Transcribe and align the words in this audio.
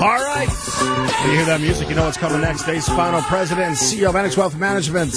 All 0.00 0.06
right. 0.06 0.48
When 1.20 1.30
you 1.30 1.36
hear 1.36 1.44
that 1.46 1.60
music, 1.60 1.88
you 1.88 1.94
know 1.94 2.04
what's 2.04 2.16
coming 2.16 2.40
next. 2.40 2.64
Dave 2.64 2.82
Spano, 2.82 3.20
President 3.22 3.68
and 3.68 3.76
CEO 3.76 4.08
of 4.08 4.16
Annex 4.16 4.36
Wealth 4.36 4.56
Management. 4.56 5.12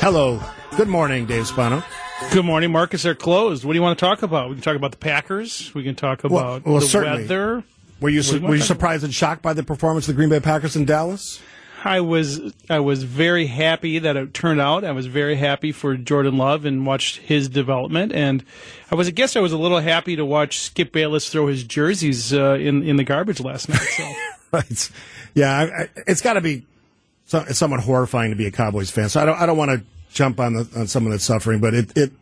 Hello. 0.00 0.40
Good 0.76 0.88
morning, 0.88 1.26
Dave 1.26 1.46
Spano. 1.46 1.84
Good 2.32 2.44
morning. 2.44 2.72
Markets 2.72 3.04
are 3.04 3.14
closed. 3.14 3.64
What 3.64 3.74
do 3.74 3.78
you 3.78 3.82
want 3.82 3.98
to 3.98 4.04
talk 4.04 4.22
about? 4.22 4.48
We 4.48 4.54
can 4.54 4.62
talk 4.62 4.76
about 4.76 4.92
the 4.92 4.96
Packers. 4.96 5.72
We 5.74 5.82
can 5.82 5.94
talk 5.94 6.24
about 6.24 6.64
well, 6.64 6.80
the 6.80 6.86
certainly. 6.86 7.22
weather. 7.22 7.62
Were 8.00 8.08
you, 8.08 8.22
you 8.22 8.40
were 8.40 8.54
you 8.56 8.62
surprised 8.62 9.04
and 9.04 9.14
shocked 9.14 9.42
by 9.42 9.52
the 9.52 9.62
performance 9.62 10.08
of 10.08 10.14
the 10.14 10.18
Green 10.18 10.30
Bay 10.30 10.40
Packers 10.40 10.74
in 10.74 10.84
Dallas? 10.84 11.40
I 11.84 12.00
was 12.00 12.40
I 12.70 12.80
was 12.80 13.02
very 13.02 13.46
happy 13.46 13.98
that 13.98 14.16
it 14.16 14.34
turned 14.34 14.60
out. 14.60 14.84
I 14.84 14.92
was 14.92 15.06
very 15.06 15.34
happy 15.34 15.72
for 15.72 15.96
Jordan 15.96 16.36
Love 16.38 16.64
and 16.64 16.86
watched 16.86 17.16
his 17.16 17.48
development. 17.48 18.12
And 18.12 18.44
I 18.90 18.94
was 18.94 19.08
I 19.08 19.10
guess 19.10 19.36
I 19.36 19.40
was 19.40 19.52
a 19.52 19.58
little 19.58 19.80
happy 19.80 20.16
to 20.16 20.24
watch 20.24 20.60
Skip 20.60 20.92
Bayless 20.92 21.28
throw 21.28 21.48
his 21.48 21.64
jerseys 21.64 22.32
uh, 22.32 22.54
in 22.54 22.82
in 22.82 22.96
the 22.96 23.04
garbage 23.04 23.40
last 23.40 23.68
night. 23.68 23.80
So. 23.80 24.92
Yeah, 25.34 25.50
I, 25.50 25.88
it's 26.06 26.20
got 26.20 26.34
to 26.34 26.42
be 26.42 26.66
so, 27.24 27.42
it's 27.48 27.58
somewhat 27.58 27.80
horrifying 27.80 28.30
to 28.30 28.36
be 28.36 28.44
a 28.44 28.50
Cowboys 28.50 28.90
fan. 28.90 29.08
So 29.08 29.20
I 29.20 29.24
don't 29.24 29.40
I 29.40 29.46
don't 29.46 29.56
want 29.56 29.70
to 29.70 29.86
jump 30.12 30.38
on 30.38 30.52
the, 30.52 30.68
on 30.76 30.86
someone 30.86 31.12
that's 31.12 31.24
suffering, 31.24 31.60
but 31.60 31.72
it 31.72 31.96
it 31.96 32.12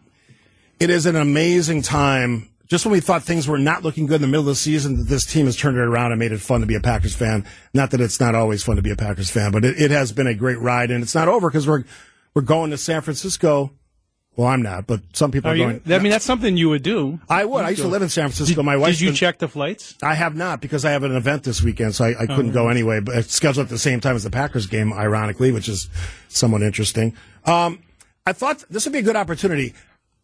it 0.79 0.91
is 0.91 1.07
an 1.07 1.17
amazing 1.17 1.83
time. 1.83 2.49
Just 2.71 2.85
when 2.87 2.93
we 2.93 3.01
thought 3.01 3.25
things 3.25 3.49
were 3.49 3.59
not 3.59 3.83
looking 3.83 4.07
good 4.07 4.17
in 4.17 4.23
the 4.23 4.29
middle 4.29 4.43
of 4.43 4.47
the 4.47 4.55
season, 4.55 5.05
this 5.07 5.27
team 5.27 5.47
has 5.47 5.57
turned 5.57 5.77
it 5.77 5.81
around 5.81 6.13
and 6.13 6.21
made 6.21 6.31
it 6.31 6.41
fun 6.41 6.61
to 6.61 6.67
be 6.67 6.77
a 6.77 6.81
Packers 6.81 7.17
fan. 7.17 7.45
Not 7.75 7.91
that 7.91 8.01
it's 8.01 8.21
not 8.21 8.37
always 8.37 8.63
fun 8.63 8.77
to 8.77 8.83
be 8.83 8.93
a 8.93 8.97
Packers 8.97 9.29
fan, 9.29 9.51
but 9.51 9.65
it, 9.65 9.81
it 9.81 9.91
has 9.91 10.13
been 10.13 10.29
a 10.29 10.35
great 10.35 10.61
ride, 10.61 10.93
and 10.93 11.03
it's 11.03 11.15
not 11.15 11.27
over 11.27 11.51
because 11.51 11.67
we're 11.67 11.83
we're 12.33 12.43
going 12.43 12.71
to 12.71 12.79
San 12.79 13.03
Francisco. 13.03 13.73
Well, 14.37 14.47
I'm 14.47 14.63
not, 14.63 14.87
but 14.87 15.01
some 15.15 15.33
people 15.33 15.51
are, 15.51 15.55
Are 15.55 15.57
going. 15.57 15.83
you? 15.85 15.95
I 15.97 15.99
mean, 15.99 16.13
that's 16.13 16.25
something 16.25 16.57
you 16.57 16.69
would 16.69 16.85
do. 16.85 17.19
I 17.29 17.45
would. 17.45 17.65
I 17.65 17.71
used 17.71 17.83
to 17.83 17.89
live 17.89 18.03
in 18.03 18.09
San 18.09 18.29
Francisco. 18.29 18.63
My 18.63 18.77
wife. 18.77 18.93
Did 18.93 19.01
you 19.01 19.13
check 19.13 19.39
the 19.39 19.49
flights? 19.49 19.97
I 20.01 20.15
have 20.15 20.37
not 20.37 20.61
because 20.61 20.85
I 20.85 20.93
have 20.93 21.03
an 21.03 21.17
event 21.17 21.43
this 21.43 21.61
weekend, 21.61 21.97
so 21.97 22.05
I, 22.05 22.23
I 22.23 22.27
couldn't 22.27 22.53
go 22.53 22.69
anyway. 22.69 23.01
But 23.01 23.17
it's 23.17 23.35
scheduled 23.35 23.67
at 23.67 23.71
the 23.71 23.79
same 23.79 24.01
time 24.01 24.15
as 24.15 24.23
the 24.23 24.31
Packers 24.31 24.69
game, 24.69 24.93
ironically, 24.93 25.51
which 25.51 25.69
is 25.69 25.91
somewhat 26.29 26.63
interesting. 26.63 27.17
Um, 27.45 27.83
I 28.25 28.33
thought 28.33 28.65
this 28.71 28.87
would 28.87 28.93
be 28.93 29.01
a 29.01 29.03
good 29.03 29.17
opportunity. 29.17 29.75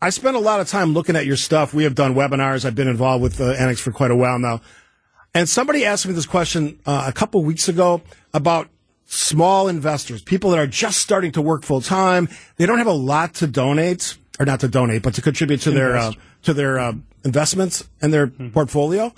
I 0.00 0.10
spent 0.10 0.36
a 0.36 0.40
lot 0.40 0.60
of 0.60 0.68
time 0.68 0.92
looking 0.92 1.16
at 1.16 1.26
your 1.26 1.36
stuff. 1.36 1.72
We 1.72 1.84
have 1.84 1.94
done 1.94 2.14
webinars. 2.14 2.64
I've 2.64 2.74
been 2.74 2.88
involved 2.88 3.22
with 3.22 3.40
uh, 3.40 3.52
Annex 3.52 3.80
for 3.80 3.92
quite 3.92 4.10
a 4.10 4.16
while 4.16 4.38
now. 4.38 4.60
And 5.34 5.48
somebody 5.48 5.84
asked 5.84 6.06
me 6.06 6.12
this 6.12 6.26
question 6.26 6.78
uh, 6.86 7.04
a 7.06 7.12
couple 7.12 7.42
weeks 7.44 7.68
ago 7.68 8.02
about 8.32 8.68
small 9.06 9.68
investors, 9.68 10.22
people 10.22 10.50
that 10.50 10.58
are 10.58 10.66
just 10.66 10.98
starting 10.98 11.32
to 11.32 11.42
work 11.42 11.62
full 11.62 11.80
time. 11.80 12.28
They 12.56 12.66
don't 12.66 12.78
have 12.78 12.86
a 12.86 12.92
lot 12.92 13.34
to 13.34 13.46
donate, 13.46 14.16
or 14.38 14.46
not 14.46 14.60
to 14.60 14.68
donate, 14.68 15.02
but 15.02 15.14
to 15.14 15.22
contribute 15.22 15.60
to 15.62 15.70
their 15.70 15.96
uh, 15.96 16.12
to 16.42 16.54
their 16.54 16.78
uh, 16.78 16.92
investments 17.24 17.88
and 18.02 18.12
their 18.12 18.28
portfolio. 18.28 19.12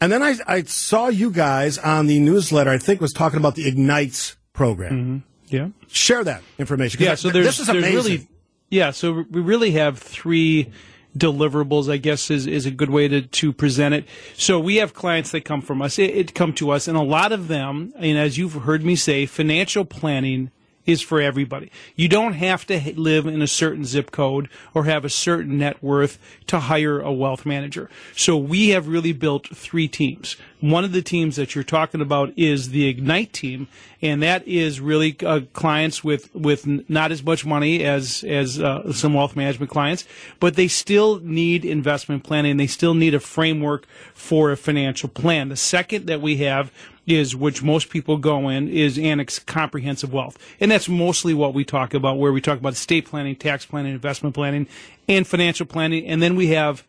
And 0.00 0.10
then 0.10 0.22
I, 0.22 0.34
I 0.48 0.62
saw 0.62 1.08
you 1.08 1.30
guys 1.30 1.78
on 1.78 2.06
the 2.06 2.18
newsletter. 2.18 2.70
I 2.70 2.78
think 2.78 3.00
was 3.00 3.12
talking 3.12 3.38
about 3.38 3.54
the 3.54 3.68
Ignite 3.68 4.34
program. 4.52 5.22
Yeah. 5.46 5.68
Share 5.86 6.24
that 6.24 6.42
information. 6.58 7.02
Yeah, 7.02 7.14
so 7.14 7.30
there's, 7.30 7.46
this 7.46 7.60
is 7.60 7.66
there's 7.66 7.84
amazing. 7.84 7.96
really, 7.96 8.28
yeah, 8.72 8.90
so 8.90 9.26
we 9.30 9.42
really 9.42 9.72
have 9.72 9.98
three 9.98 10.72
deliverables, 11.16 11.92
I 11.92 11.98
guess 11.98 12.30
is, 12.30 12.46
is 12.46 12.64
a 12.64 12.70
good 12.70 12.88
way 12.88 13.06
to, 13.06 13.20
to 13.20 13.52
present 13.52 13.94
it. 13.94 14.06
So 14.34 14.58
we 14.58 14.76
have 14.76 14.94
clients 14.94 15.30
that 15.32 15.44
come 15.44 15.60
from 15.60 15.82
us, 15.82 15.98
it, 15.98 16.08
it 16.08 16.34
come 16.34 16.54
to 16.54 16.70
us, 16.70 16.88
and 16.88 16.96
a 16.96 17.02
lot 17.02 17.32
of 17.32 17.48
them, 17.48 17.92
and 17.98 18.16
as 18.16 18.38
you've 18.38 18.54
heard 18.54 18.82
me 18.82 18.96
say, 18.96 19.26
financial 19.26 19.84
planning 19.84 20.50
is 20.86 21.00
for 21.00 21.20
everybody. 21.20 21.70
You 21.94 22.08
don't 22.08 22.34
have 22.34 22.66
to 22.66 22.92
live 22.96 23.26
in 23.26 23.40
a 23.40 23.46
certain 23.46 23.84
zip 23.84 24.10
code 24.10 24.48
or 24.74 24.84
have 24.84 25.04
a 25.04 25.10
certain 25.10 25.58
net 25.58 25.82
worth 25.82 26.18
to 26.48 26.60
hire 26.60 27.00
a 27.00 27.12
wealth 27.12 27.46
manager. 27.46 27.88
So 28.16 28.36
we 28.36 28.70
have 28.70 28.88
really 28.88 29.12
built 29.12 29.48
three 29.56 29.88
teams. 29.88 30.36
One 30.60 30.84
of 30.84 30.92
the 30.92 31.02
teams 31.02 31.36
that 31.36 31.54
you're 31.54 31.64
talking 31.64 32.00
about 32.00 32.32
is 32.36 32.70
the 32.70 32.86
Ignite 32.86 33.32
team, 33.32 33.68
and 34.00 34.22
that 34.22 34.46
is 34.46 34.80
really 34.80 35.16
uh, 35.24 35.40
clients 35.52 36.04
with 36.04 36.32
with 36.34 36.66
not 36.88 37.10
as 37.10 37.22
much 37.22 37.44
money 37.44 37.84
as 37.84 38.22
as 38.22 38.60
uh, 38.60 38.92
some 38.92 39.14
wealth 39.14 39.34
management 39.34 39.70
clients, 39.70 40.04
but 40.38 40.54
they 40.54 40.68
still 40.68 41.18
need 41.20 41.64
investment 41.64 42.22
planning. 42.22 42.58
They 42.58 42.68
still 42.68 42.94
need 42.94 43.14
a 43.14 43.20
framework 43.20 43.86
for 44.14 44.52
a 44.52 44.56
financial 44.56 45.08
plan. 45.08 45.48
The 45.48 45.56
second 45.56 46.06
that 46.06 46.20
we 46.20 46.36
have 46.38 46.70
is 47.06 47.34
which 47.34 47.62
most 47.62 47.90
people 47.90 48.16
go 48.16 48.48
in 48.48 48.68
is 48.68 48.98
annex 48.98 49.38
comprehensive 49.38 50.12
wealth 50.12 50.38
and 50.60 50.70
that's 50.70 50.88
mostly 50.88 51.34
what 51.34 51.54
we 51.54 51.64
talk 51.64 51.94
about 51.94 52.18
where 52.18 52.32
we 52.32 52.40
talk 52.40 52.58
about 52.58 52.72
estate 52.72 53.06
planning 53.06 53.34
tax 53.34 53.64
planning 53.64 53.92
investment 53.92 54.34
planning 54.34 54.66
and 55.08 55.26
financial 55.26 55.66
planning 55.66 56.06
and 56.06 56.22
then 56.22 56.36
we 56.36 56.48
have 56.48 56.84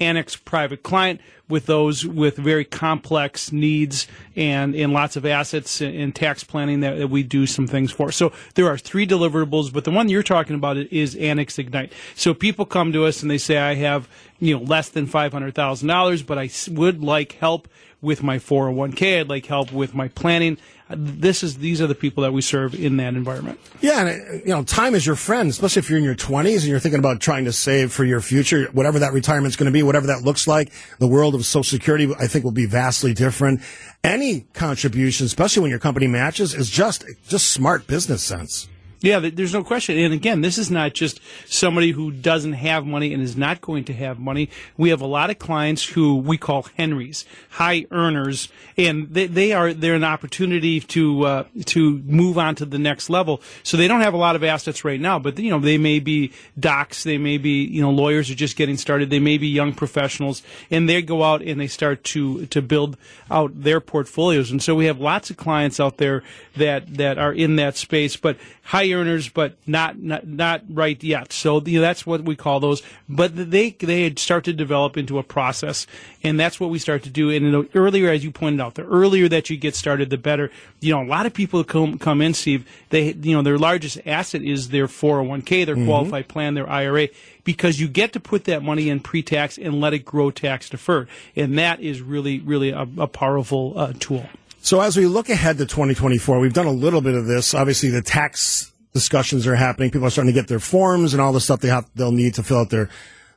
annex 0.00 0.36
private 0.36 0.82
client 0.82 1.20
with 1.48 1.66
those 1.66 2.04
with 2.04 2.36
very 2.36 2.64
complex 2.64 3.52
needs 3.52 4.08
and, 4.34 4.74
and 4.74 4.92
lots 4.92 5.16
of 5.16 5.26
assets 5.26 5.80
and, 5.80 6.14
tax 6.14 6.42
planning 6.42 6.80
that, 6.80 6.96
that 6.98 7.08
we 7.08 7.22
do 7.22 7.46
some 7.46 7.66
things 7.66 7.92
for. 7.92 8.10
So 8.10 8.32
there 8.54 8.66
are 8.66 8.78
three 8.78 9.06
deliverables, 9.06 9.72
but 9.72 9.84
the 9.84 9.90
one 9.90 10.08
you're 10.08 10.22
talking 10.22 10.56
about 10.56 10.76
is 10.76 11.14
Annex 11.16 11.58
Ignite. 11.58 11.92
So 12.14 12.34
people 12.34 12.64
come 12.64 12.92
to 12.92 13.04
us 13.04 13.22
and 13.22 13.30
they 13.30 13.38
say, 13.38 13.58
I 13.58 13.74
have, 13.74 14.08
you 14.40 14.56
know, 14.56 14.62
less 14.62 14.88
than 14.88 15.06
$500,000, 15.06 16.26
but 16.26 16.38
I 16.38 16.50
would 16.70 17.02
like 17.02 17.32
help 17.32 17.68
with 18.02 18.22
my 18.22 18.38
401k. 18.38 19.20
I'd 19.20 19.28
like 19.28 19.46
help 19.46 19.72
with 19.72 19.94
my 19.94 20.08
planning. 20.08 20.58
This 20.90 21.42
is, 21.42 21.56
these 21.56 21.80
are 21.80 21.86
the 21.86 21.94
people 21.94 22.22
that 22.24 22.32
we 22.32 22.42
serve 22.42 22.74
in 22.74 22.98
that 22.98 23.14
environment. 23.14 23.58
Yeah, 23.80 24.00
and 24.00 24.08
uh, 24.08 24.32
you 24.44 24.48
know, 24.48 24.64
time 24.64 24.94
is 24.94 25.06
your 25.06 25.16
friend, 25.16 25.48
especially 25.48 25.80
if 25.80 25.88
you're 25.88 25.98
in 25.98 26.04
your 26.04 26.16
20s 26.16 26.56
and 26.56 26.64
you're 26.64 26.80
thinking 26.80 26.98
about 26.98 27.20
trying 27.20 27.46
to 27.46 27.52
save 27.52 27.92
for 27.92 28.04
your 28.04 28.20
future, 28.20 28.66
whatever 28.72 28.98
that 28.98 29.14
retirement's 29.14 29.56
going 29.56 29.66
to 29.66 29.72
be, 29.72 29.82
whatever 29.82 30.08
that 30.08 30.22
looks 30.22 30.46
like. 30.46 30.70
The 30.98 31.06
world 31.06 31.34
of 31.34 31.46
Social 31.46 31.62
Security, 31.62 32.12
I 32.18 32.26
think, 32.26 32.44
will 32.44 32.50
be 32.50 32.66
vastly 32.66 33.14
different. 33.14 33.62
Any 34.04 34.40
contribution, 34.52 35.24
especially 35.24 35.62
when 35.62 35.70
your 35.70 35.78
company 35.78 36.08
matches, 36.08 36.54
is 36.54 36.68
just 36.68 37.04
just 37.28 37.50
smart 37.50 37.86
business 37.86 38.22
sense. 38.22 38.68
Yeah, 39.02 39.18
there's 39.18 39.52
no 39.52 39.64
question. 39.64 39.98
And 39.98 40.14
again, 40.14 40.42
this 40.42 40.58
is 40.58 40.70
not 40.70 40.94
just 40.94 41.20
somebody 41.46 41.90
who 41.90 42.12
doesn't 42.12 42.52
have 42.52 42.86
money 42.86 43.12
and 43.12 43.20
is 43.20 43.36
not 43.36 43.60
going 43.60 43.82
to 43.86 43.92
have 43.92 44.20
money. 44.20 44.48
We 44.76 44.90
have 44.90 45.00
a 45.00 45.06
lot 45.06 45.28
of 45.28 45.40
clients 45.40 45.84
who 45.84 46.16
we 46.16 46.38
call 46.38 46.68
Henrys, 46.76 47.24
high 47.50 47.86
earners, 47.90 48.48
and 48.76 49.12
they, 49.12 49.26
they 49.26 49.52
are 49.52 49.72
they're 49.74 49.96
an 49.96 50.04
opportunity 50.04 50.78
to 50.78 51.24
uh, 51.24 51.44
to 51.66 51.98
move 52.06 52.38
on 52.38 52.54
to 52.56 52.64
the 52.64 52.78
next 52.78 53.10
level. 53.10 53.42
So 53.64 53.76
they 53.76 53.88
don't 53.88 54.02
have 54.02 54.14
a 54.14 54.18
lot 54.18 54.36
of 54.36 54.44
assets 54.44 54.84
right 54.84 55.00
now, 55.00 55.18
but 55.18 55.36
you 55.36 55.50
know 55.50 55.58
they 55.58 55.78
may 55.78 55.98
be 55.98 56.32
docs, 56.58 57.02
they 57.02 57.18
may 57.18 57.38
be 57.38 57.64
you 57.64 57.82
know 57.82 57.90
lawyers 57.90 58.30
are 58.30 58.36
just 58.36 58.56
getting 58.56 58.76
started, 58.76 59.10
they 59.10 59.18
may 59.18 59.36
be 59.36 59.48
young 59.48 59.74
professionals, 59.74 60.44
and 60.70 60.88
they 60.88 61.02
go 61.02 61.24
out 61.24 61.42
and 61.42 61.60
they 61.60 61.66
start 61.66 62.04
to 62.04 62.46
to 62.46 62.62
build 62.62 62.96
out 63.32 63.50
their 63.64 63.80
portfolios. 63.80 64.52
And 64.52 64.62
so 64.62 64.76
we 64.76 64.86
have 64.86 65.00
lots 65.00 65.28
of 65.28 65.36
clients 65.36 65.80
out 65.80 65.96
there 65.96 66.22
that 66.56 66.94
that 66.98 67.18
are 67.18 67.32
in 67.32 67.56
that 67.56 67.76
space, 67.76 68.16
but 68.16 68.36
high 68.62 68.91
earners, 68.94 69.28
but 69.28 69.56
not 69.66 69.98
not, 69.98 70.26
not 70.26 70.62
right 70.68 71.02
yet. 71.02 71.32
So 71.32 71.60
you 71.60 71.78
know, 71.78 71.82
that's 71.82 72.06
what 72.06 72.22
we 72.22 72.36
call 72.36 72.60
those. 72.60 72.82
But 73.08 73.50
they 73.50 73.70
they 73.70 74.04
had 74.04 74.18
start 74.18 74.44
to 74.44 74.52
develop 74.52 74.96
into 74.96 75.18
a 75.18 75.22
process, 75.22 75.86
and 76.22 76.38
that's 76.38 76.58
what 76.58 76.70
we 76.70 76.78
start 76.78 77.02
to 77.04 77.10
do. 77.10 77.30
And 77.30 77.52
the 77.52 77.68
earlier, 77.74 78.10
as 78.10 78.24
you 78.24 78.30
pointed 78.30 78.60
out, 78.60 78.74
the 78.74 78.84
earlier 78.84 79.28
that 79.28 79.50
you 79.50 79.56
get 79.56 79.74
started, 79.74 80.10
the 80.10 80.18
better. 80.18 80.50
You 80.80 80.92
know, 80.92 81.02
a 81.02 81.06
lot 81.06 81.26
of 81.26 81.34
people 81.34 81.62
come 81.64 81.98
come 81.98 82.20
in, 82.20 82.34
Steve. 82.34 82.68
They 82.90 83.12
you 83.12 83.34
know 83.34 83.42
their 83.42 83.58
largest 83.58 83.98
asset 84.06 84.42
is 84.42 84.68
their 84.68 84.86
401k, 84.86 85.66
their 85.66 85.76
qualified 85.76 86.28
plan, 86.28 86.54
their 86.54 86.68
IRA. 86.68 87.08
Because 87.44 87.80
you 87.80 87.88
get 87.88 88.12
to 88.12 88.20
put 88.20 88.44
that 88.44 88.62
money 88.62 88.88
in 88.88 89.00
pre-tax 89.00 89.58
and 89.58 89.80
let 89.80 89.92
it 89.94 90.04
grow 90.04 90.30
tax 90.30 90.70
deferred, 90.70 91.08
and 91.34 91.58
that 91.58 91.80
is 91.80 92.00
really, 92.00 92.38
really 92.38 92.70
a, 92.70 92.86
a 92.98 93.08
powerful 93.08 93.72
uh, 93.76 93.92
tool. 93.98 94.28
So 94.64 94.80
as 94.80 94.96
we 94.96 95.06
look 95.08 95.28
ahead 95.28 95.58
to 95.58 95.66
2024, 95.66 96.38
we've 96.38 96.52
done 96.52 96.68
a 96.68 96.72
little 96.72 97.00
bit 97.00 97.14
of 97.14 97.26
this. 97.26 97.52
Obviously, 97.52 97.90
the 97.90 98.00
tax 98.00 98.71
discussions 98.92 99.46
are 99.46 99.56
happening. 99.56 99.90
People 99.90 100.06
are 100.06 100.10
starting 100.10 100.32
to 100.32 100.38
get 100.38 100.48
their 100.48 100.58
forms 100.58 101.14
and 101.14 101.20
all 101.20 101.32
the 101.32 101.40
stuff 101.40 101.60
they 101.60 101.68
have, 101.68 101.88
they'll 101.94 102.12
need 102.12 102.34
to 102.34 102.42
fill 102.42 102.58
out 102.58 102.70
their 102.70 102.88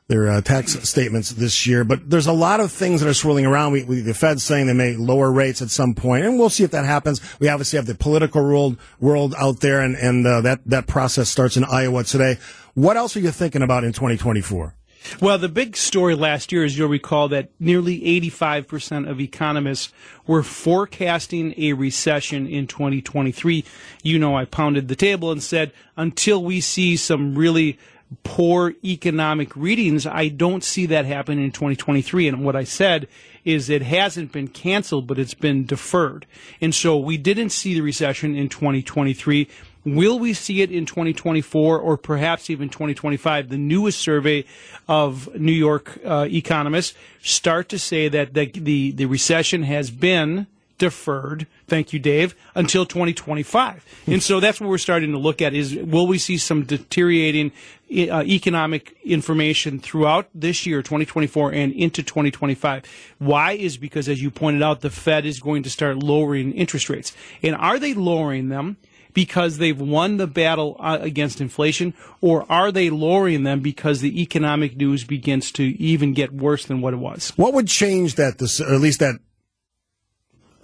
their 0.08 0.30
uh, 0.30 0.40
tax 0.40 0.88
statements 0.88 1.30
this 1.30 1.66
year. 1.66 1.82
But 1.82 2.08
there's 2.08 2.28
a 2.28 2.32
lot 2.32 2.60
of 2.60 2.70
things 2.70 3.00
that 3.00 3.08
are 3.08 3.14
swirling 3.14 3.44
around. 3.44 3.72
We, 3.72 3.82
we, 3.82 4.00
the 4.00 4.14
Fed's 4.14 4.44
saying 4.44 4.68
they 4.68 4.72
may 4.72 4.94
lower 4.94 5.32
rates 5.32 5.60
at 5.62 5.70
some 5.70 5.94
point, 5.94 6.24
and 6.24 6.38
we'll 6.38 6.50
see 6.50 6.62
if 6.62 6.70
that 6.70 6.84
happens. 6.84 7.20
We 7.40 7.48
obviously 7.48 7.76
have 7.78 7.86
the 7.86 7.94
political 7.96 8.42
world 8.42 8.78
world 9.00 9.34
out 9.36 9.60
there, 9.60 9.80
and 9.80 9.96
and 9.96 10.26
uh, 10.26 10.40
that 10.42 10.60
that 10.66 10.86
process 10.86 11.28
starts 11.28 11.56
in 11.56 11.64
Iowa 11.64 12.04
today. 12.04 12.38
What 12.74 12.96
else 12.96 13.16
are 13.16 13.20
you 13.20 13.30
thinking 13.30 13.62
about 13.62 13.84
in 13.84 13.92
2024? 13.92 14.74
Well, 15.20 15.38
the 15.38 15.48
big 15.48 15.76
story 15.76 16.14
last 16.14 16.52
year, 16.52 16.64
as 16.64 16.76
you'll 16.76 16.88
recall, 16.88 17.28
that 17.28 17.50
nearly 17.58 18.00
85% 18.20 19.08
of 19.08 19.20
economists 19.20 19.92
were 20.26 20.42
forecasting 20.42 21.54
a 21.56 21.72
recession 21.74 22.46
in 22.46 22.66
2023. 22.66 23.64
You 24.02 24.18
know, 24.18 24.36
I 24.36 24.44
pounded 24.44 24.88
the 24.88 24.96
table 24.96 25.30
and 25.30 25.42
said, 25.42 25.72
until 25.96 26.42
we 26.42 26.60
see 26.60 26.96
some 26.96 27.34
really 27.34 27.78
poor 28.22 28.74
economic 28.84 29.54
readings, 29.56 30.06
I 30.06 30.28
don't 30.28 30.62
see 30.62 30.86
that 30.86 31.06
happen 31.06 31.38
in 31.38 31.50
2023. 31.50 32.28
And 32.28 32.44
what 32.44 32.56
I 32.56 32.64
said 32.64 33.08
is 33.44 33.70
it 33.70 33.82
hasn't 33.82 34.32
been 34.32 34.48
canceled, 34.48 35.06
but 35.06 35.18
it's 35.18 35.34
been 35.34 35.64
deferred. 35.64 36.26
And 36.60 36.74
so 36.74 36.96
we 36.96 37.16
didn't 37.16 37.50
see 37.50 37.74
the 37.74 37.80
recession 37.80 38.36
in 38.36 38.48
2023 38.48 39.48
Will 39.86 40.18
we 40.18 40.32
see 40.32 40.62
it 40.62 40.72
in 40.72 40.84
2024 40.84 41.78
or 41.78 41.96
perhaps 41.96 42.50
even 42.50 42.68
2025? 42.68 43.48
The 43.48 43.56
newest 43.56 44.00
survey 44.00 44.44
of 44.88 45.32
New 45.38 45.52
York 45.52 46.00
uh, 46.04 46.26
economists 46.28 46.94
start 47.22 47.68
to 47.68 47.78
say 47.78 48.08
that 48.08 48.34
the, 48.34 48.46
the, 48.46 48.90
the 48.90 49.06
recession 49.06 49.62
has 49.62 49.92
been 49.92 50.48
deferred. 50.78 51.46
Thank 51.68 51.92
you, 51.92 52.00
Dave, 52.00 52.34
until 52.56 52.84
2025. 52.84 53.84
and 54.08 54.20
so 54.20 54.40
that's 54.40 54.60
what 54.60 54.68
we're 54.68 54.78
starting 54.78 55.12
to 55.12 55.18
look 55.18 55.40
at 55.40 55.54
is 55.54 55.76
will 55.76 56.08
we 56.08 56.18
see 56.18 56.36
some 56.36 56.64
deteriorating 56.64 57.52
uh, 57.88 58.24
economic 58.24 58.96
information 59.04 59.78
throughout 59.78 60.28
this 60.34 60.66
year, 60.66 60.82
2024 60.82 61.52
and 61.52 61.72
into 61.72 62.02
2025. 62.02 62.82
Why 63.18 63.52
is 63.52 63.76
because 63.76 64.08
as 64.08 64.20
you 64.20 64.32
pointed 64.32 64.62
out, 64.62 64.80
the 64.80 64.90
Fed 64.90 65.24
is 65.24 65.38
going 65.38 65.62
to 65.62 65.70
start 65.70 65.96
lowering 65.96 66.52
interest 66.54 66.90
rates. 66.90 67.12
And 67.40 67.54
are 67.54 67.78
they 67.78 67.94
lowering 67.94 68.48
them? 68.48 68.78
Because 69.16 69.56
they've 69.56 69.80
won 69.80 70.18
the 70.18 70.26
battle 70.26 70.76
uh, 70.78 70.98
against 71.00 71.40
inflation, 71.40 71.94
or 72.20 72.44
are 72.52 72.70
they 72.70 72.90
lowering 72.90 73.44
them 73.44 73.60
because 73.60 74.02
the 74.02 74.20
economic 74.20 74.76
news 74.76 75.04
begins 75.04 75.50
to 75.50 75.64
even 75.82 76.12
get 76.12 76.34
worse 76.34 76.66
than 76.66 76.82
what 76.82 76.92
it 76.92 76.98
was? 76.98 77.32
What 77.36 77.54
would 77.54 77.66
change 77.66 78.16
that, 78.16 78.34
or 78.60 78.74
at 78.74 78.80
least 78.82 79.00
that 79.00 79.18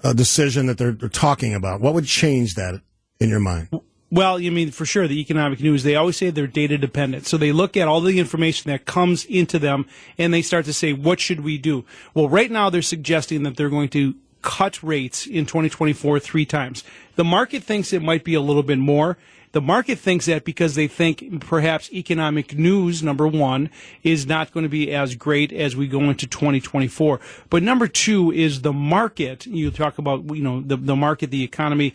uh, 0.05 0.13
decision 0.13 0.67
that 0.67 0.77
they're, 0.77 0.93
they're 0.93 1.09
talking 1.09 1.55
about? 1.55 1.81
What 1.81 1.95
would 1.95 2.05
change 2.05 2.55
that 2.57 2.83
in 3.19 3.31
your 3.31 3.41
mind? 3.41 3.71
Well, 4.11 4.39
you 4.39 4.53
mean 4.53 4.71
for 4.71 4.85
sure 4.85 5.09
the 5.09 5.19
economic 5.19 5.61
news. 5.61 5.83
They 5.83 5.97
always 5.97 6.19
say 6.19 6.29
they're 6.29 6.47
data 6.47 6.77
dependent, 6.77 7.27
so 7.27 7.39
they 7.39 7.53
look 7.53 7.79
at 7.79 7.89
all 7.89 8.03
the 8.03 8.19
information 8.19 8.71
that 8.71 8.85
comes 8.85 9.25
into 9.25 9.59
them 9.59 9.87
and 10.19 10.35
they 10.35 10.43
start 10.43 10.67
to 10.67 10.75
say, 10.75 10.93
"What 10.93 11.21
should 11.21 11.41
we 11.41 11.57
do?" 11.57 11.87
Well, 12.13 12.29
right 12.29 12.51
now 12.51 12.69
they're 12.69 12.83
suggesting 12.83 13.45
that 13.45 13.57
they're 13.57 13.71
going 13.71 13.89
to 13.91 14.15
cut 14.43 14.83
rates 14.83 15.27
in 15.27 15.47
2024 15.47 16.21
three 16.21 16.45
times. 16.45 16.85
The 17.17 17.25
market 17.25 17.63
thinks 17.63 17.93
it 17.93 18.03
might 18.03 18.25
be 18.25 18.35
a 18.35 18.41
little 18.41 18.63
bit 18.63 18.79
more. 18.79 19.17
The 19.53 19.61
market 19.61 19.99
thinks 19.99 20.27
that 20.27 20.45
because 20.45 20.75
they 20.75 20.89
think 20.89 21.41
perhaps 21.41 21.93
economic 21.93 22.57
news, 22.57 23.03
number 23.03 23.29
one, 23.29 23.69
is 24.03 24.27
not 24.27 24.51
going 24.53 24.65
to 24.65 24.71
be 24.71 24.91
as 24.91 25.15
great 25.15 25.53
as 25.53 25.77
we 25.77 25.87
go 25.87 26.01
into 26.05 26.27
2024. 26.27 27.21
But 27.51 27.63
number 27.63 27.87
two 27.87 28.33
is 28.33 28.63
the 28.63 28.73
market. 28.73 29.47
You 29.47 29.71
talk 29.71 29.99
about, 29.99 30.25
you 30.35 30.43
know, 30.43 30.63
the, 30.63 30.77
the 30.77 30.97
market, 30.97 31.31
the 31.31 31.45
economy 31.45 31.93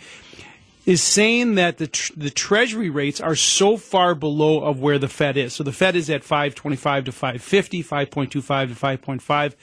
is 0.86 1.04
saying 1.04 1.56
that 1.56 1.80
the 1.80 1.88
tr- 1.88 2.14
the 2.16 2.30
treasury 2.30 2.90
rates 2.90 3.20
are 3.20 3.36
so 3.36 3.76
far 3.76 4.16
below 4.16 4.62
of 4.62 4.80
where 4.80 4.98
the 4.98 5.10
Fed 5.10 5.36
is. 5.36 5.54
So 5.54 5.64
the 5.64 5.74
Fed 5.74 5.98
is 5.98 6.10
at 6.10 6.24
525 6.24 7.06
to 7.06 7.12
550, 7.12 7.84
5.25 7.84 8.30
to 8.30 8.42
5.5 8.42 9.54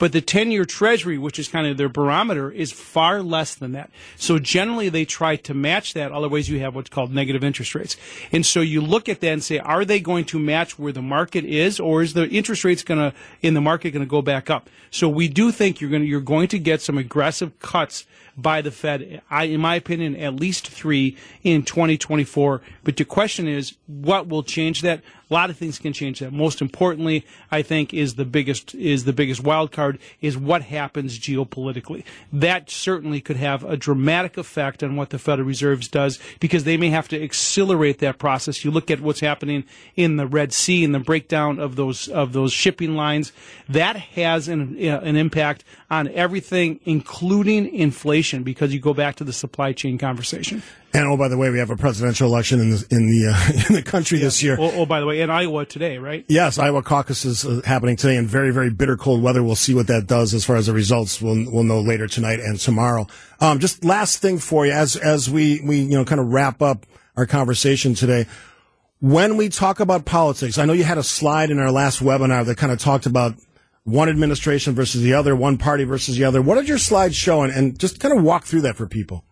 but 0.00 0.12
the 0.12 0.22
10 0.22 0.50
year 0.50 0.64
treasury, 0.64 1.18
which 1.18 1.38
is 1.38 1.46
kind 1.46 1.66
of 1.66 1.76
their 1.76 1.90
barometer, 1.90 2.50
is 2.50 2.72
far 2.72 3.22
less 3.22 3.54
than 3.54 3.72
that. 3.72 3.90
So 4.16 4.38
generally 4.38 4.88
they 4.88 5.04
try 5.04 5.36
to 5.36 5.52
match 5.52 5.92
that. 5.92 6.10
Otherwise 6.10 6.48
you 6.48 6.58
have 6.60 6.74
what's 6.74 6.88
called 6.88 7.14
negative 7.14 7.44
interest 7.44 7.74
rates. 7.74 7.98
And 8.32 8.44
so 8.44 8.62
you 8.62 8.80
look 8.80 9.10
at 9.10 9.20
that 9.20 9.28
and 9.28 9.44
say, 9.44 9.58
are 9.58 9.84
they 9.84 10.00
going 10.00 10.24
to 10.26 10.38
match 10.38 10.78
where 10.78 10.90
the 10.90 11.02
market 11.02 11.44
is 11.44 11.78
or 11.78 12.02
is 12.02 12.14
the 12.14 12.26
interest 12.28 12.64
rates 12.64 12.82
going 12.82 12.98
to, 12.98 13.16
in 13.42 13.52
the 13.52 13.60
market 13.60 13.90
going 13.90 14.04
to 14.04 14.10
go 14.10 14.22
back 14.22 14.48
up? 14.48 14.70
So 14.90 15.06
we 15.06 15.28
do 15.28 15.52
think 15.52 15.82
you're 15.82 15.90
going 15.90 16.02
to, 16.02 16.08
you're 16.08 16.22
going 16.22 16.48
to 16.48 16.58
get 16.58 16.80
some 16.80 16.96
aggressive 16.96 17.58
cuts 17.58 18.06
by 18.38 18.62
the 18.62 18.70
Fed. 18.70 19.20
I, 19.30 19.44
in 19.44 19.60
my 19.60 19.74
opinion, 19.74 20.16
at 20.16 20.34
least 20.34 20.66
three 20.66 21.14
in 21.42 21.62
2024. 21.62 22.62
But 22.84 22.96
the 22.96 23.04
question 23.04 23.46
is, 23.46 23.74
what 23.86 24.28
will 24.28 24.42
change 24.42 24.80
that? 24.80 25.02
A 25.30 25.34
lot 25.34 25.48
of 25.48 25.56
things 25.56 25.78
can 25.78 25.92
change 25.92 26.18
that. 26.18 26.32
Most 26.32 26.60
importantly, 26.60 27.24
I 27.52 27.62
think 27.62 27.94
is 27.94 28.16
the 28.16 28.24
biggest 28.24 28.74
is 28.74 29.04
the 29.04 29.12
biggest 29.12 29.42
wild 29.42 29.70
card 29.70 30.00
is 30.20 30.36
what 30.36 30.62
happens 30.62 31.18
geopolitically. 31.18 32.02
That 32.32 32.68
certainly 32.68 33.20
could 33.20 33.36
have 33.36 33.62
a 33.62 33.76
dramatic 33.76 34.36
effect 34.36 34.82
on 34.82 34.96
what 34.96 35.10
the 35.10 35.18
Federal 35.18 35.46
Reserve 35.46 35.88
does 35.90 36.18
because 36.40 36.64
they 36.64 36.76
may 36.76 36.90
have 36.90 37.06
to 37.08 37.22
accelerate 37.22 38.00
that 38.00 38.18
process. 38.18 38.64
You 38.64 38.72
look 38.72 38.90
at 38.90 39.00
what's 39.00 39.20
happening 39.20 39.64
in 39.94 40.16
the 40.16 40.26
Red 40.26 40.52
Sea 40.52 40.84
and 40.84 40.94
the 40.94 40.98
breakdown 40.98 41.60
of 41.60 41.76
those 41.76 42.08
of 42.08 42.32
those 42.32 42.52
shipping 42.52 42.96
lines. 42.96 43.32
That 43.68 43.96
has 43.96 44.48
an, 44.48 44.76
uh, 44.84 45.00
an 45.00 45.14
impact 45.14 45.62
on 45.90 46.08
everything, 46.08 46.80
including 46.84 47.72
inflation, 47.72 48.42
because 48.42 48.74
you 48.74 48.80
go 48.80 48.94
back 48.94 49.14
to 49.16 49.24
the 49.24 49.32
supply 49.32 49.72
chain 49.72 49.96
conversation. 49.96 50.62
And 50.92 51.06
oh, 51.06 51.16
by 51.16 51.28
the 51.28 51.36
way, 51.36 51.50
we 51.50 51.60
have 51.60 51.70
a 51.70 51.76
presidential 51.76 52.26
election 52.28 52.60
in 52.60 52.70
the 52.70 52.86
in 52.90 53.06
the 53.06 53.28
uh, 53.28 53.66
in 53.68 53.74
the 53.74 53.82
country 53.82 54.18
yes. 54.18 54.24
this 54.24 54.42
year. 54.42 54.56
Oh, 54.58 54.72
oh, 54.74 54.86
by 54.86 54.98
the 54.98 55.06
way, 55.06 55.20
in 55.20 55.30
Iowa 55.30 55.64
today, 55.64 55.98
right? 55.98 56.24
Yes, 56.28 56.58
Iowa 56.58 56.82
caucus 56.82 57.24
is 57.24 57.44
uh, 57.44 57.60
happening 57.64 57.94
today 57.96 58.16
in 58.16 58.26
very 58.26 58.50
very 58.50 58.70
bitter 58.70 58.96
cold 58.96 59.22
weather. 59.22 59.42
We'll 59.42 59.54
see 59.54 59.74
what 59.74 59.86
that 59.86 60.06
does 60.06 60.34
as 60.34 60.44
far 60.44 60.56
as 60.56 60.66
the 60.66 60.72
results. 60.72 61.22
We'll 61.22 61.50
we'll 61.50 61.62
know 61.62 61.80
later 61.80 62.08
tonight 62.08 62.40
and 62.40 62.58
tomorrow. 62.58 63.06
Um, 63.40 63.60
just 63.60 63.84
last 63.84 64.18
thing 64.18 64.38
for 64.38 64.66
you, 64.66 64.72
as 64.72 64.96
as 64.96 65.30
we 65.30 65.60
we 65.64 65.78
you 65.78 65.90
know 65.90 66.04
kind 66.04 66.20
of 66.20 66.32
wrap 66.32 66.60
up 66.60 66.86
our 67.16 67.26
conversation 67.26 67.94
today. 67.94 68.26
When 68.98 69.36
we 69.36 69.48
talk 69.48 69.80
about 69.80 70.04
politics, 70.04 70.58
I 70.58 70.66
know 70.66 70.74
you 70.74 70.84
had 70.84 70.98
a 70.98 71.02
slide 71.02 71.50
in 71.50 71.58
our 71.58 71.70
last 71.70 72.00
webinar 72.00 72.44
that 72.44 72.58
kind 72.58 72.70
of 72.70 72.78
talked 72.78 73.06
about 73.06 73.34
one 73.84 74.08
administration 74.08 74.74
versus 74.74 75.00
the 75.02 75.14
other, 75.14 75.34
one 75.34 75.56
party 75.56 75.84
versus 75.84 76.16
the 76.16 76.24
other. 76.24 76.42
What 76.42 76.56
did 76.56 76.68
your 76.68 76.78
slides 76.78 77.16
show? 77.16 77.42
And, 77.42 77.52
and 77.52 77.78
just 77.78 77.98
kind 77.98 78.16
of 78.16 78.22
walk 78.22 78.44
through 78.44 78.62
that 78.62 78.76
for 78.76 78.86
people. 78.86 79.24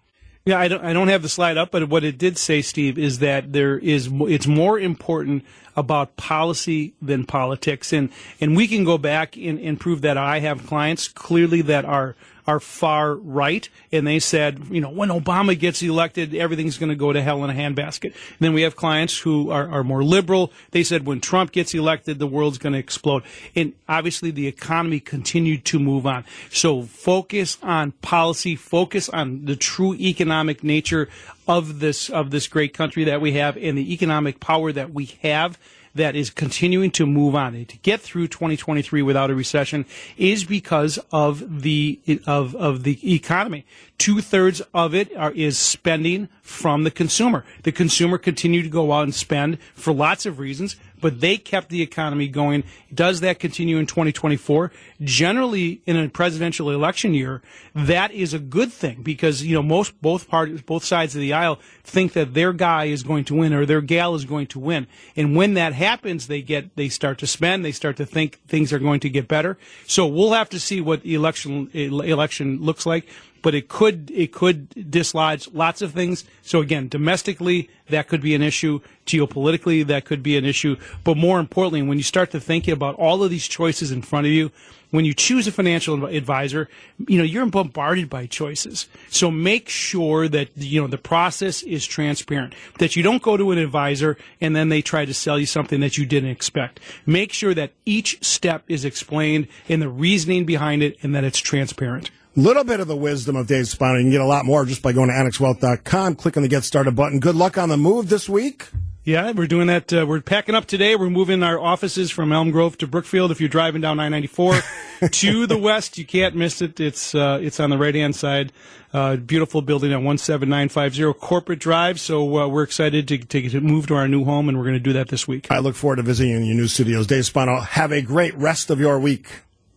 Yeah, 0.49 0.59
I 0.59 0.69
don't, 0.69 0.83
I 0.83 0.95
don't 0.95 1.09
have 1.09 1.21
the 1.21 1.29
slide 1.29 1.59
up, 1.59 1.71
but 1.73 1.91
what 1.91 2.05
it 2.05 2.17
did 2.17 2.39
say, 2.39 2.63
Steve, 2.63 2.97
is 2.97 3.19
that 3.19 3.53
there 3.53 3.77
is 3.77 4.09
it's 4.11 4.47
more 4.47 4.81
important 4.81 5.45
about 5.77 6.17
policy 6.17 6.95
than 7.03 7.27
politics, 7.27 7.93
and 7.93 8.09
and 8.41 8.57
we 8.57 8.67
can 8.67 8.83
go 8.83 8.97
back 8.97 9.37
and, 9.37 9.61
and 9.61 9.79
prove 9.79 10.01
that. 10.01 10.17
I 10.17 10.39
have 10.39 10.67
clients 10.67 11.07
clearly 11.07 11.61
that 11.61 11.85
are 11.85 12.17
are 12.49 12.59
far 12.61 13.15
right, 13.15 13.69
and 13.93 14.07
they 14.07 14.19
said, 14.19 14.69
you 14.71 14.81
know, 14.81 14.89
when 14.89 15.11
Obama 15.11 15.57
gets 15.57 15.83
elected, 15.83 16.35
everything's 16.35 16.79
going 16.79 16.89
to 16.89 16.97
go 16.97 17.13
to 17.13 17.21
hell 17.21 17.45
in 17.45 17.51
a 17.51 17.53
handbasket. 17.53 18.05
And 18.05 18.41
then 18.41 18.55
we 18.55 18.63
have 18.63 18.75
clients 18.75 19.19
who 19.19 19.51
are, 19.51 19.69
are 19.69 19.85
more 19.85 20.03
liberal. 20.03 20.51
They 20.71 20.83
said 20.83 21.05
when 21.05 21.21
Trump 21.21 21.53
gets 21.53 21.75
elected, 21.75 22.19
the 22.19 22.27
world's 22.27 22.57
going 22.57 22.73
to 22.73 22.79
explode. 22.79 23.23
And 23.55 23.75
obviously, 23.87 24.31
the 24.31 24.47
economy 24.47 24.99
continued 24.99 25.67
to 25.67 25.79
move 25.79 26.07
on. 26.07 26.25
So 26.51 26.85
focus 26.85 27.59
on 27.63 27.93
policy, 27.93 28.57
focus 28.57 29.11
on 29.11 29.45
the 29.45 29.55
true 29.55 29.95
economic 29.95 30.65
nature 30.65 31.11
of 31.47 31.81
this 31.81 32.09
of 32.09 32.31
this 32.31 32.49
great 32.49 32.73
country 32.73 33.05
that 33.05 33.21
we 33.21 33.33
have, 33.33 33.59
and 33.59 33.77
the 33.77 33.93
economic 33.93 34.41
power 34.41 34.73
that 34.73 34.95
we 34.95 35.05
have 35.23 35.59
that 35.99 36.17
is 36.17 36.31
continuing 36.31 36.91
to 36.93 37.07
move 37.07 37.35
on 37.35 37.49
to 37.65 37.77
get 37.79 38.01
through 38.01 38.29
2023 38.29 39.03
without 39.03 39.31
a 39.31 39.35
recession 39.35 39.87
is 40.17 40.45
because 40.45 40.99
of 41.13 41.63
the 41.63 42.01
of 42.27 42.55
of 42.57 42.83
the 42.83 43.15
economy. 43.15 43.65
Two 43.99 44.21
thirds 44.21 44.61
of 44.73 44.95
it 44.95 45.15
are, 45.17 45.33
is 45.33 45.59
spending 45.59 46.29
from 46.43 46.85
the 46.85 46.91
consumer. 46.91 47.45
The 47.63 47.73
consumer 47.73 48.19
continued 48.19 48.63
to 48.65 48.69
go 48.69 48.93
out 48.93 49.05
and 49.05 49.15
spend 49.15 49.59
for 49.75 49.93
lots 49.93 50.25
of 50.25 50.39
reasons, 50.39 50.77
but 51.01 51.21
they 51.21 51.37
kept 51.37 51.69
the 51.69 51.83
economy 51.83 52.29
going. 52.29 52.65
Does 52.93 53.21
that 53.21 53.39
continue 53.39 53.79
in 53.79 53.87
2024? 53.87 54.73
Generally, 55.01 55.83
in 55.87 55.97
a 55.97 56.09
presidential 56.09 56.71
election 56.71 57.15
year, 57.15 57.43
that 57.75 58.11
is 58.11 58.35
a 58.35 58.39
good 58.39 58.73
thing 58.73 59.03
because 59.03 59.43
you 59.43 59.55
know 59.55 59.63
most 59.63 60.01
both 60.01 60.29
parties, 60.29 60.63
both 60.63 60.85
sides 60.85 61.15
of 61.15 61.21
the 61.21 61.33
aisle 61.33 61.59
think 61.85 62.13
that 62.13 62.35
their 62.35 62.53
guy 62.53 62.85
is 62.85 63.03
going 63.03 63.25
to 63.25 63.35
win 63.35 63.53
or 63.53 63.67
their 63.67 63.81
gal 63.81 64.15
is 64.15 64.25
going 64.25 64.47
to 64.49 64.59
win. 64.59 64.87
And 65.17 65.37
when 65.37 65.55
that 65.55 65.73
happens, 65.73 66.27
they 66.27 66.43
get 66.43 66.77
they 66.77 66.89
start 66.89 67.19
to 67.19 67.27
spend. 67.27 67.65
They 67.65 67.73
start 67.73 67.97
to 67.97 68.07
think 68.07 68.41
things 68.47 68.73
are 68.73 68.79
going 68.79 69.01
to 69.01 69.11
get 69.11 69.29
better. 69.29 69.59
So 69.87 70.07
we'll 70.07 70.33
have 70.33 70.51
to 70.51 70.61
see 70.61 70.81
what 70.81 71.03
the 71.03 71.15
election 71.15 71.71
election 71.73 72.61
looks 72.63 72.87
like 72.87 73.07
but 73.43 73.55
it 73.55 73.69
could 73.69 74.11
it 74.11 74.33
could 74.33 74.91
dislodge 74.91 75.49
lots 75.53 75.83
of 75.83 75.93
things. 75.93 76.25
So 76.43 76.61
again, 76.61 76.89
domestically 76.89 77.71
that 77.89 78.09
could 78.09 78.21
be 78.21 78.35
an 78.35 78.43
issue, 78.43 78.81
geopolitically 79.07 79.87
that 79.87 80.05
could 80.05 80.23
be 80.23 80.37
an 80.37 80.45
issue, 80.45 80.77
but 81.05 81.17
more 81.17 81.41
importantly, 81.41 81.83
when 81.83 81.99
you 81.99 82.05
start 82.05 82.31
to 82.33 82.41
think 82.41 82.69
about 82.69 82.95
all 82.97 83.23
of 83.23 83.31
these 83.31 83.49
choices 83.49 83.91
in 83.91 84.03
front 84.03 84.27
of 84.27 84.33
you, 84.33 84.51
when 84.91 85.05
you 85.05 85.13
choose 85.13 85.47
a 85.47 85.53
financial 85.53 86.07
advisor, 86.07 86.69
you 87.07 87.19
know 87.19 87.25
you're 87.25 87.47
bombarded 87.47 88.09
by 88.09 88.27
choices. 88.27 88.89
So 89.11 89.31
make 89.31 89.69
sure 89.69 90.29
that 90.29 90.51
you 90.57 90.81
know 90.81 90.87
the 90.87 90.99
process 90.99 91.63
is 91.63 91.87
transparent. 91.87 92.55
That 92.79 92.97
you 92.97 93.03
don't 93.03 93.23
go 93.23 93.37
to 93.37 93.51
an 93.51 93.59
advisor 93.59 94.17
and 94.41 94.57
then 94.57 94.69
they 94.69 94.83
try 94.83 95.05
to 95.05 95.15
sell 95.15 95.39
you 95.39 95.47
something 95.47 95.81
that 95.81 95.99
you 95.99 96.07
didn't 96.07 96.31
expect. 96.31 96.81
Make 97.05 97.33
sure 97.33 97.55
that 97.55 97.73
each 97.85 98.23
step 98.25 98.65
is 98.69 98.85
explained 98.85 99.49
and 99.69 99.83
the 99.83 99.89
reasoning 99.89 100.45
behind 100.45 100.83
it, 100.83 100.97
and 101.03 101.15
that 101.15 101.25
it's 101.25 101.39
transparent 101.39 102.11
little 102.39 102.65
bit 102.65 102.81
of 102.81 102.87
the 102.87 102.97
wisdom 102.97 103.37
of 103.37 103.47
Dave 103.47 103.69
Spano. 103.69 103.99
You 103.99 104.05
can 104.05 104.11
get 104.11 104.21
a 104.21 104.27
lot 104.27 104.45
more 104.45 104.65
just 104.65 104.83
by 104.83 104.93
going 104.93 105.09
to 105.09 105.15
annexwealth.com, 105.15 106.17
clicking 106.17 106.43
the 106.43 106.49
Get 106.49 106.65
Started 106.65 106.95
button. 106.95 107.19
Good 107.19 107.35
luck 107.35 107.59
on 107.59 107.69
the 107.69 107.77
move 107.77 108.09
this 108.09 108.29
week. 108.29 108.69
Yeah, 109.05 109.33
we're 109.33 109.47
doing 109.47 109.69
that. 109.69 109.91
Uh, 109.91 110.05
we're 110.07 110.21
packing 110.21 110.55
up 110.55 110.67
today. 110.67 110.95
We're 110.95 111.09
moving 111.09 111.43
our 111.43 111.59
offices 111.59 112.11
from 112.11 112.31
Elm 112.31 112.51
Grove 112.51 112.77
to 112.79 112.87
Brookfield. 112.87 113.31
If 113.31 113.41
you're 113.41 113.49
driving 113.49 113.81
down 113.81 113.99
I-94 113.99 115.11
to 115.11 115.47
the 115.47 115.57
west, 115.57 115.97
you 115.97 116.05
can't 116.05 116.37
miss 116.37 116.61
it. 116.61 116.79
It's 116.79 117.15
uh, 117.15 117.39
it's 117.41 117.59
on 117.59 117.71
the 117.71 117.79
right 117.79 117.95
hand 117.95 118.15
side. 118.15 118.53
Uh, 118.93 119.17
beautiful 119.17 119.63
building 119.63 119.93
at 119.93 120.01
17950 120.03 121.19
Corporate 121.21 121.59
Drive. 121.59 121.99
So 121.99 122.39
uh, 122.39 122.49
we're 122.49 122.63
excited 122.65 123.09
to, 123.09 123.19
to, 123.19 123.49
to 123.49 123.61
move 123.63 123.87
to 123.87 123.95
our 123.95 124.09
new 124.09 124.25
home, 124.25 124.49
and 124.49 124.59
we're 124.59 124.65
going 124.65 124.75
to 124.75 124.81
do 124.81 124.93
that 124.93 125.09
this 125.09 125.27
week. 125.27 125.51
I 125.51 125.61
look 125.61 125.75
forward 125.75 125.97
to 125.97 126.03
visiting 126.03 126.33
you 126.33 126.39
in 126.39 126.45
your 126.45 126.57
new 126.57 126.69
studios. 126.69 127.07
Dave 127.07 127.25
Spano, 127.25 127.61
have 127.61 127.93
a 127.93 128.03
great 128.03 128.35
rest 128.35 128.69
of 128.69 128.79
your 128.79 128.99
week. 128.99 129.29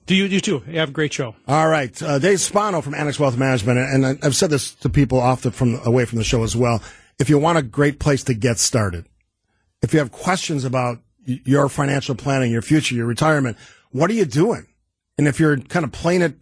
Do 0.06 0.16
you, 0.16 0.26
you 0.26 0.42
too? 0.42 0.64
You 0.68 0.80
have 0.80 0.90
a 0.90 0.94
great 0.94 1.14
show. 1.14 1.36
All 1.48 1.68
right. 1.68 2.02
Uh, 2.02 2.20
Dave 2.20 2.42
Spano 2.42 2.82
from 2.82 2.94
Annex 2.94 3.20
Wealth 3.20 3.38
Management, 3.38 3.80
and 3.80 4.06
I've 4.24 4.36
said 4.36 4.50
this 4.50 4.74
to 4.76 4.90
people 4.90 5.20
off 5.20 5.44
the, 5.44 5.52
from 5.52 5.80
away 5.86 6.06
from 6.06 6.18
the 6.18 6.24
show 6.24 6.44
as 6.44 6.56
well. 6.56 6.82
if 7.20 7.30
you 7.30 7.38
want 7.38 7.58
a 7.58 7.62
great 7.62 8.00
place 8.00 8.24
to 8.26 8.34
get 8.34 8.58
started. 8.58 9.06
If 9.82 9.94
you 9.94 10.00
have 10.00 10.12
questions 10.12 10.66
about 10.66 11.00
your 11.26 11.70
financial 11.70 12.16
planning, 12.16 12.52
your 12.52 12.62
future, 12.62 12.96
your 12.96 13.06
retirement, 13.06 13.58
what 13.92 14.10
are 14.10 14.14
you 14.14 14.26
doing? 14.26 14.68
And 15.18 15.28
if 15.28 15.40
you're 15.40 15.58
kind 15.58 15.86
of 15.86 15.92
playing 15.92 16.22
it 16.22 16.42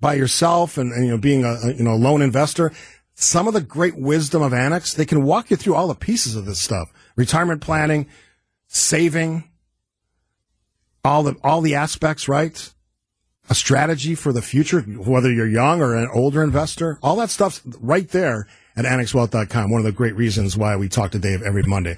by 0.00 0.14
yourself 0.14 0.78
and, 0.78 0.92
and 0.92 1.04
you 1.04 1.10
know 1.10 1.18
being 1.18 1.44
a, 1.44 1.58
a 1.64 1.72
you 1.72 1.84
know 1.84 1.96
lone 1.96 2.22
investor, 2.22 2.72
some 3.14 3.48
of 3.48 3.54
the 3.54 3.60
great 3.60 3.96
wisdom 3.96 4.40
of 4.40 4.54
Annex, 4.54 4.94
they 4.94 5.04
can 5.04 5.24
walk 5.24 5.50
you 5.50 5.56
through 5.56 5.74
all 5.74 5.88
the 5.88 5.94
pieces 5.94 6.36
of 6.36 6.46
this 6.46 6.60
stuff. 6.60 6.92
Retirement 7.16 7.60
planning, 7.60 8.06
saving, 8.66 9.50
all 11.04 11.22
the 11.22 11.36
all 11.42 11.60
the 11.60 11.74
aspects, 11.74 12.28
right? 12.28 12.72
A 13.50 13.54
strategy 13.54 14.14
for 14.14 14.32
the 14.32 14.42
future, 14.42 14.80
whether 14.80 15.30
you're 15.30 15.48
young 15.48 15.82
or 15.82 15.96
an 15.96 16.08
older 16.14 16.42
investor, 16.42 17.00
all 17.02 17.16
that 17.16 17.30
stuff's 17.30 17.60
right 17.80 18.08
there 18.08 18.46
at 18.76 18.84
annexwealth.com. 18.84 19.70
One 19.70 19.80
of 19.80 19.84
the 19.84 19.92
great 19.92 20.14
reasons 20.14 20.56
why 20.56 20.76
we 20.76 20.88
talk 20.88 21.10
to 21.10 21.18
Dave 21.18 21.42
every 21.42 21.64
Monday. 21.64 21.96